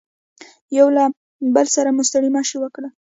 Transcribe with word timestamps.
یو 0.77 0.87
له 0.95 1.03
بل 1.55 1.67
سره 1.75 1.89
مو 1.95 2.03
ستړي 2.09 2.29
مشي 2.35 2.57
وکړل. 2.59 2.91